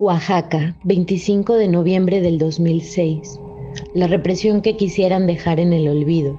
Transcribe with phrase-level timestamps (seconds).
[0.00, 3.40] Oaxaca, 25 de noviembre del 2006.
[3.94, 6.38] La represión que quisieran dejar en el olvido.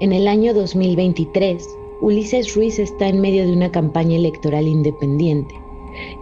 [0.00, 1.68] En el año 2023,
[2.00, 5.54] Ulises Ruiz está en medio de una campaña electoral independiente.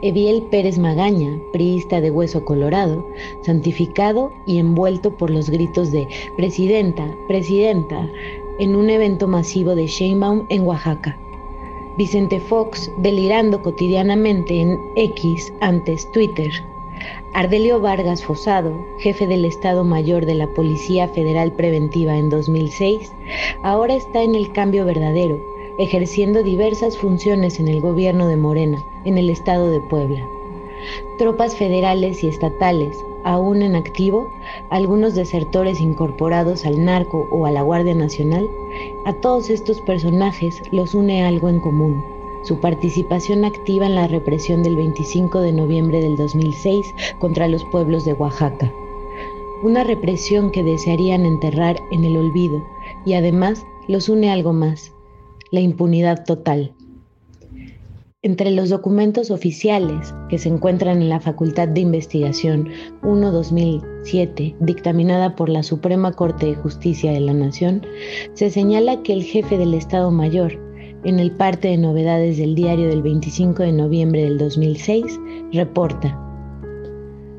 [0.02, 3.06] Eviel Pérez Magaña, priista de hueso colorado,
[3.42, 8.10] santificado y envuelto por los gritos de Presidenta, Presidenta,
[8.58, 11.16] en un evento masivo de Sheinbaum en Oaxaca.
[12.00, 16.50] Vicente Fox delirando cotidianamente en X, antes Twitter.
[17.34, 23.12] Ardelio Vargas Fosado, jefe del Estado Mayor de la Policía Federal Preventiva en 2006,
[23.62, 25.38] ahora está en el cambio verdadero,
[25.78, 30.26] ejerciendo diversas funciones en el gobierno de Morena, en el estado de Puebla.
[31.18, 34.30] Tropas federales y estatales, aún en activo,
[34.70, 38.48] algunos desertores incorporados al narco o a la Guardia Nacional,
[39.06, 42.04] a todos estos personajes los une algo en común,
[42.42, 46.86] su participación activa en la represión del 25 de noviembre del 2006
[47.18, 48.72] contra los pueblos de Oaxaca.
[49.62, 52.64] Una represión que desearían enterrar en el olvido
[53.04, 54.92] y además los une algo más,
[55.50, 56.74] la impunidad total.
[58.22, 62.68] Entre los documentos oficiales que se encuentran en la Facultad de Investigación
[63.00, 67.80] 1-2007, dictaminada por la Suprema Corte de Justicia de la Nación,
[68.34, 70.52] se señala que el jefe del Estado Mayor,
[71.04, 75.18] en el parte de novedades del diario del 25 de noviembre del 2006,
[75.54, 76.08] reporta.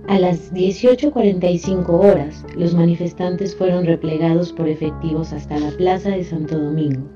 [0.08, 6.58] A las 18.45 horas, los manifestantes fueron replegados por efectivos hasta la Plaza de Santo
[6.58, 7.08] Domingo.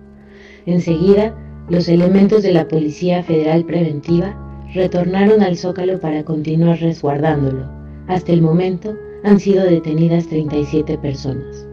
[0.68, 1.36] Enseguida,
[1.70, 4.36] los elementos de la Policía Federal Preventiva
[4.74, 7.66] retornaron al Zócalo para continuar resguardándolo.
[8.08, 11.68] Hasta el momento han sido detenidas 37 personas.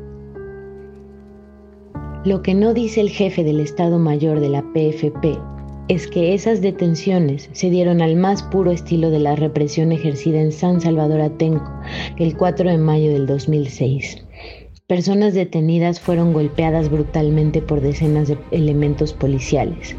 [2.25, 5.39] Lo que no dice el jefe del Estado Mayor de la PFP
[5.89, 10.53] es que esas detenciones se dieron al más puro estilo de la represión ejercida en
[10.53, 11.71] San Salvador Atenco
[12.17, 14.25] el 4 de mayo del 2006.
[14.93, 19.97] Personas detenidas fueron golpeadas brutalmente por decenas de elementos policiales.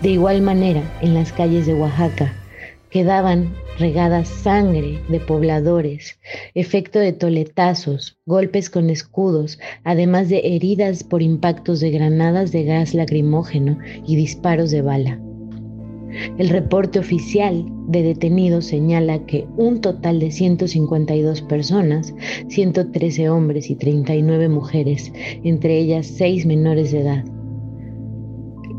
[0.00, 2.34] De igual manera, en las calles de Oaxaca
[2.90, 6.18] quedaban regadas sangre de pobladores,
[6.54, 12.94] efecto de toletazos, golpes con escudos, además de heridas por impactos de granadas de gas
[12.94, 15.20] lacrimógeno y disparos de bala.
[16.38, 22.14] El reporte oficial de detenidos señala que un total de 152 personas,
[22.48, 25.12] 113 hombres y 39 mujeres,
[25.44, 27.24] entre ellas 6 menores de edad.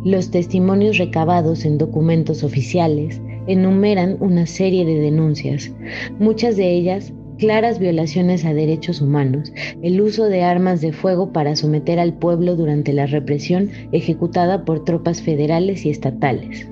[0.03, 5.71] Los testimonios recabados en documentos oficiales enumeran una serie de denuncias,
[6.19, 9.51] muchas de ellas claras violaciones a derechos humanos,
[9.81, 14.85] el uso de armas de fuego para someter al pueblo durante la represión ejecutada por
[14.85, 16.67] tropas federales y estatales.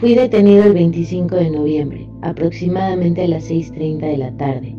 [0.00, 4.76] Fui detenido el 25 de noviembre, aproximadamente a las 6.30 de la tarde.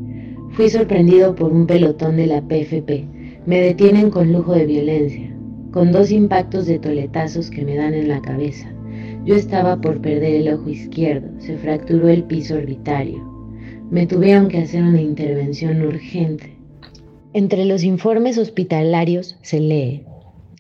[0.52, 3.06] Fui sorprendido por un pelotón de la PFP.
[3.46, 5.30] Me detienen con lujo de violencia,
[5.74, 8.74] con dos impactos de toletazos que me dan en la cabeza.
[9.26, 13.22] Yo estaba por perder el ojo izquierdo, se fracturó el piso orbitario.
[13.92, 16.56] Me tuvieron que hacer una intervención urgente.
[17.34, 20.06] Entre los informes hospitalarios se lee,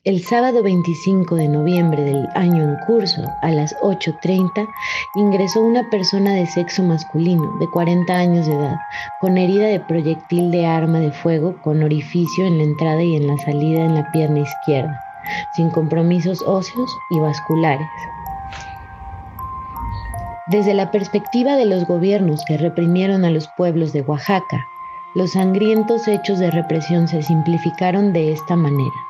[0.06, 4.66] el sábado 25 de noviembre del año en curso, a las 8.30,
[5.16, 8.78] ingresó una persona de sexo masculino, de 40 años de edad,
[9.20, 13.28] con herida de proyectil de arma de fuego con orificio en la entrada y en
[13.28, 15.04] la salida en la pierna izquierda,
[15.56, 17.88] sin compromisos óseos y vasculares.
[20.48, 24.66] Desde la perspectiva de los gobiernos que reprimieron a los pueblos de Oaxaca,
[25.14, 29.09] los sangrientos hechos de represión se simplificaron de esta manera.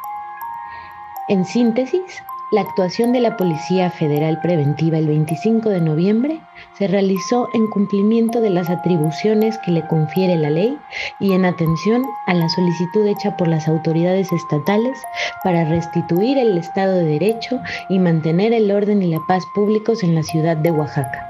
[1.29, 6.41] En síntesis, la actuación de la Policía Federal Preventiva el 25 de noviembre
[6.75, 10.75] se realizó en cumplimiento de las atribuciones que le confiere la ley
[11.19, 14.97] y en atención a la solicitud hecha por las autoridades estatales
[15.43, 17.59] para restituir el Estado de Derecho
[17.89, 21.28] y mantener el orden y la paz públicos en la ciudad de Oaxaca.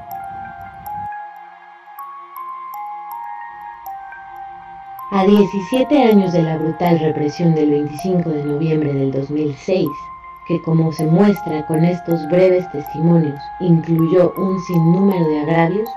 [5.12, 9.88] A 17 años de la brutal represión del 25 de noviembre del 2006,
[10.48, 15.90] que como se muestra con estos breves testimonios, incluyó un sinnúmero de agravios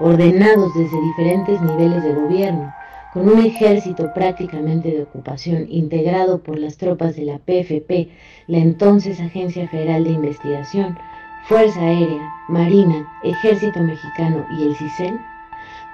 [0.00, 2.74] ordenados desde diferentes niveles de gobierno,
[3.12, 8.10] con un ejército prácticamente de ocupación integrado por las tropas de la PFP,
[8.48, 10.98] la entonces Agencia Federal de Investigación,
[11.44, 15.20] Fuerza Aérea, Marina, Ejército Mexicano y el CISEN,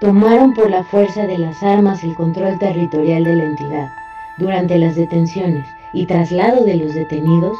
[0.03, 3.89] tomaron por la fuerza de las armas el control territorial de la entidad.
[4.37, 7.57] Durante las detenciones y traslado de los detenidos,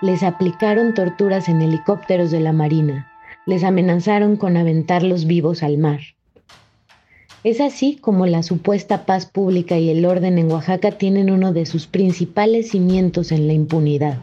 [0.00, 3.12] les aplicaron torturas en helicópteros de la Marina,
[3.44, 6.00] les amenazaron con aventarlos vivos al mar.
[7.44, 11.66] Es así como la supuesta paz pública y el orden en Oaxaca tienen uno de
[11.66, 14.18] sus principales cimientos en la impunidad,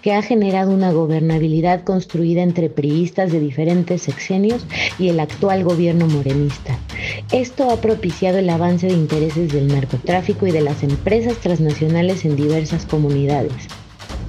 [0.00, 4.64] que ha generado una gobernabilidad construida entre priistas de diferentes sexenios
[4.96, 6.78] y el actual gobierno morenista.
[7.32, 12.36] Esto ha propiciado el avance de intereses del narcotráfico y de las empresas transnacionales en
[12.36, 13.66] diversas comunidades.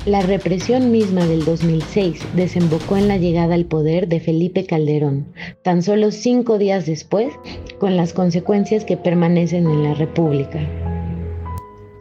[0.06, 5.28] La represión misma del 2006 desembocó en la llegada al poder de Felipe Calderón,
[5.62, 7.32] tan solo cinco días después,
[7.80, 10.60] con las consecuencias que permanecen en la República.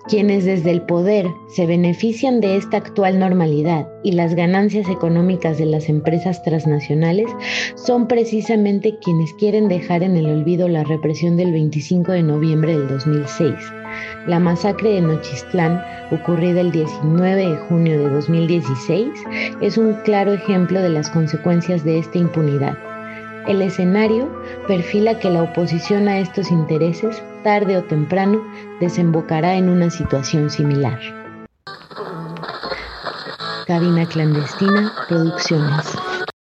[0.09, 5.67] Quienes desde el poder se benefician de esta actual normalidad y las ganancias económicas de
[5.67, 7.31] las empresas transnacionales
[7.77, 12.89] son precisamente quienes quieren dejar en el olvido la represión del 25 de noviembre del
[12.89, 13.55] 2006
[14.27, 19.11] la masacre de Nochistlán, ocurrida el 19 de junio de 2016,
[19.61, 22.77] es un claro ejemplo de las consecuencias de esta impunidad.
[23.47, 24.31] El escenario
[24.69, 28.41] perfila que la oposición a estos intereses, tarde o temprano,
[28.81, 30.99] desembocará en una situación similar.
[33.67, 36.12] Cabina Clandestina Producciones.